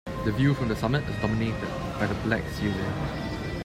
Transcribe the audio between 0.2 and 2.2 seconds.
The view from the summit is dominated by the